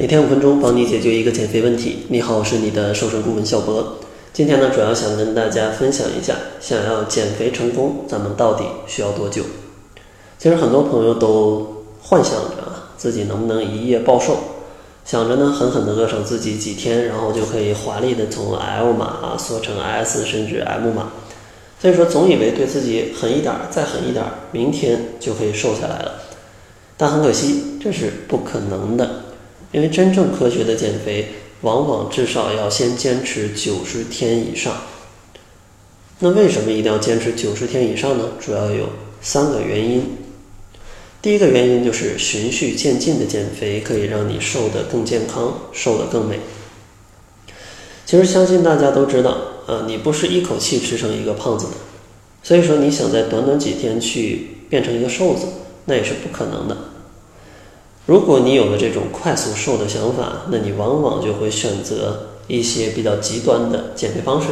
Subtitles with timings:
[0.00, 2.06] 每天五分钟，帮你解决一个减肥问题。
[2.06, 3.96] 你好，我是你的瘦身顾问小博。
[4.32, 9.42] 今天呢，主要想跟大家分享一下，想要减肥成功，咱们到底需要多久？
[10.38, 14.36] 其实很多朋友都幻想着啊自己能不能一夜暴瘦，
[15.04, 21.10] 想着呢狠狠的饿上自己几天，然后就可以华丽的从 L 码啊缩成 S 甚至 M 码。
[21.80, 26.22] 所以说，总以为对自己狠一点，再狠一点，明天就可以瘦下来了。
[26.96, 29.24] 但很可惜，这是不可能的。
[29.72, 31.28] 因为真正科学的减肥，
[31.60, 34.76] 往往至少要先坚持九十天以上。
[36.20, 38.30] 那为什么一定要坚持九十天以上呢？
[38.40, 38.88] 主要有
[39.20, 40.16] 三个原因。
[41.20, 46.38] 第一个原因就是循序渐进的减肥可以让你瘦得更健康，瘦得更美。
[48.06, 51.72] 其实相信大家都知道，呃，你不是一口气吃成一个胖子的，
[52.42, 55.46] 所以说你想在短短几天去变成一个瘦子，
[55.84, 56.76] 那也是不可能的。
[58.08, 64.48] 如果你有了这种快速瘦的想法，那你往往就会选择一些比较极端的减肥方式，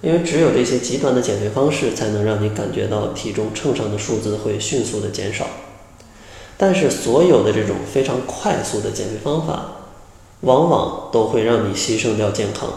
[0.00, 5.46] 因为只有这些极端的减肥方式，才能让你感觉到体重秤上的数字会迅速的减少。
[6.56, 9.72] 但是，所有的这种非常快速的减肥方法，
[10.40, 12.70] 往往都会让你牺牲掉健康，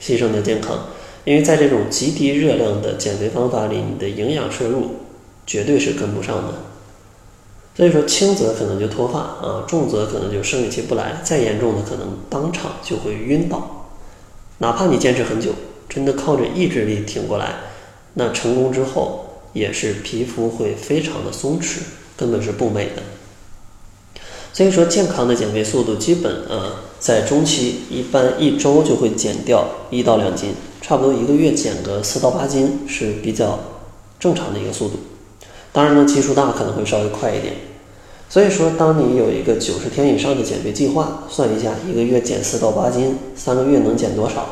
[0.00, 0.86] 牺牲掉健康，
[1.22, 4.96] 因为在这种极低热量的减肥方法里，你的营养摄入
[5.46, 6.71] 绝对是跟不上的。
[7.74, 13.88] 所以说，轻则可能就脱发啊，重则可能就生理期不来，再严重的可能当场就会晕倒。
[14.58, 15.52] 哪怕你坚持很久，
[15.88, 17.60] 真的靠着意志力挺过来，
[18.14, 21.78] 那成功之后也是皮肤会非常的松弛，
[22.16, 23.02] 根本是不美的。
[24.52, 33.58] 所以说，健康的减肥速度基本呃在中期一般一周就会减掉一到两斤，差不多一个月减个四到八斤是比较
[34.20, 34.96] 正常的一个速度。
[35.72, 37.54] 当然呢，基数大可能会稍微快一点。
[38.28, 44.46] 所以说，当你有一个九十天以上的减肥计划，算一下一个月减四到八斤，三个月能减多少？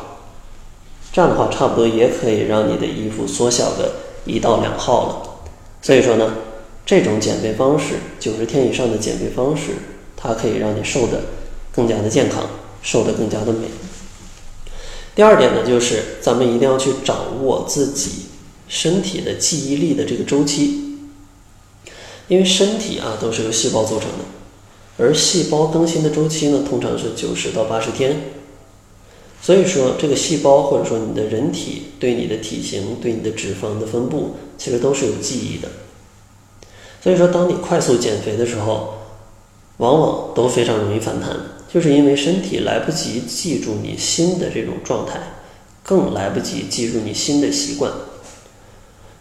[1.11, 3.93] 这样的话，差不多也可以让你的衣服缩小个
[4.25, 5.45] 一到两号了。
[5.81, 6.33] 所以说呢，
[6.85, 9.71] 这种减肥方式，九十天以上的减肥方式，
[10.15, 11.21] 它可以让你瘦得
[11.73, 12.43] 更加的健康，
[12.83, 13.67] 瘦得更加的美。
[15.15, 18.27] 第二点呢，就是咱们一定要去掌握自己
[18.67, 20.90] 身体的记忆力的这个周期。
[22.27, 24.25] 因为身体啊都是由细胞组成的，
[24.97, 28.15] 而细胞更新的周期呢通常是九十到八十天，
[29.41, 35.67] 所以说这个细胞或者说你的人体对你的体型、对你的脂肪的分布其实都是有记忆的。
[37.03, 38.93] 所以说，当你快速减肥的时候，
[39.77, 41.35] 往往都非常容易反弹，
[41.67, 45.19] 就是因为身体来不及记住你新的这种状态，
[45.81, 47.91] 更来不及记住你新的习惯。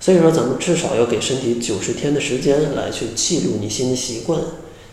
[0.01, 4.41] 所以说，咱们至少要给身体九十天的时间来去记录你新的习惯、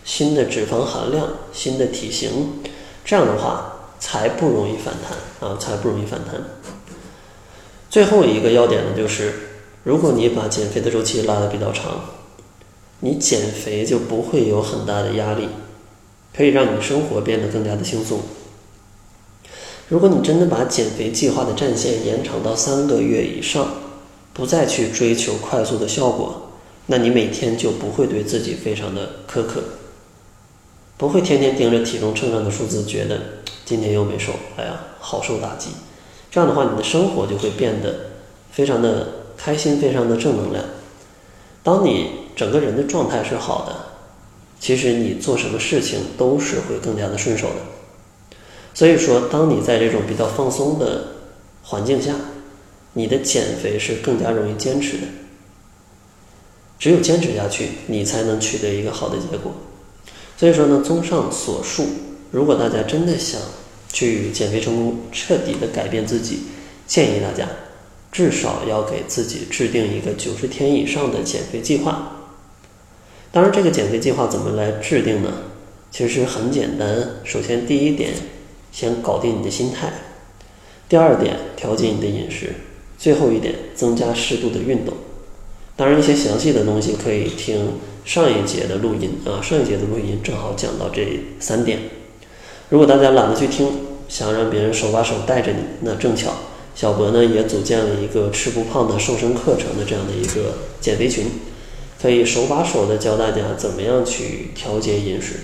[0.04, 2.60] 新的脂肪含量、新的体型，
[3.06, 6.42] 这样的话才不容易反弹啊，才不容易反弹。
[7.88, 9.32] 最后一个要点呢，就是
[9.82, 12.04] 如果你把减肥的周期拉得比较长，
[13.00, 15.48] 你减肥就不会有很大的压力，
[16.36, 18.20] 可以让你生活变得更加的轻松。
[19.88, 23.66] 如果你真的把减肥计划的战线延长到三个月以上，
[24.38, 26.52] 不再去追求快速的效果，
[26.86, 29.60] 那你每天就不会对自己非常的苛刻，
[30.96, 33.20] 不会天天盯着体重秤上的数字，觉得
[33.64, 35.70] 今天又没瘦，哎呀，好受打击。
[36.30, 37.92] 这样的话，你的生活就会变得
[38.52, 40.64] 非常的开心，非常的正能量。
[41.64, 43.74] 当你整个人的状态是好的，
[44.60, 48.36] 其实你做什么事情都是会更加的顺手的。
[48.72, 51.08] 所以说，当你在这种比较放松的
[51.64, 52.14] 环境下。
[52.94, 55.06] 你的减肥是更加容易坚持的，
[56.78, 59.52] 只有坚持下去，你才能取得一个好的结果。
[60.36, 61.86] 所以说呢，综上所述，
[62.30, 63.40] 如果大家真的想
[63.92, 66.44] 去减肥成功，彻底的改变自己，
[66.86, 67.48] 建议大家
[68.10, 72.12] 至少要给自己制定一个九十天以上的减肥计划。
[73.30, 75.32] 当然，这个减肥计划怎么来制定呢？
[75.90, 78.12] 其实很简单，首先第一点，
[78.72, 79.88] 先搞定你的心态；
[80.88, 82.54] 第二点，调节你的饮食。
[82.98, 84.92] 最后一点，增加适度的运动。
[85.76, 87.74] 当然，一些详细的东西可以听
[88.04, 91.78] 上一节的录音啊，上一节的录音正好讲到这三点。
[92.70, 93.68] 如果大家懒得去听，
[94.08, 96.32] 想让别人手把手带着你，那正巧，
[96.74, 101.26] 小博呢也组建了一个吃不胖的瘦身课程的这样的一个减肥群，
[102.02, 105.34] 可以手把手的教大家怎么样去调节饮食。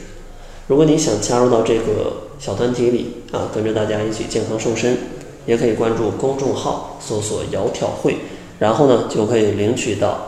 [0.67, 5.14] 如果你想加入到这个小团体里啊，跟着大家一起健康瘦身。
[5.47, 8.17] 也可以关注公众号，搜索“窈窕会”，
[8.59, 10.19] 然后呢就可以领取到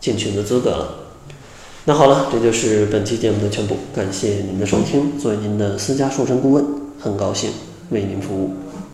[0.00, 0.94] 进群的资格了。
[1.84, 5.18] 那好了，这就是本期节目的全部，感谢您的收听。
[5.18, 6.64] 作为您的私家瘦身顾问，
[6.98, 7.50] 很高兴
[7.90, 8.63] 为您服务。